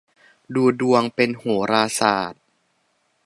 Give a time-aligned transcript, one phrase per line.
[0.55, 2.41] ดูดวงเป็นโหราศาสตร์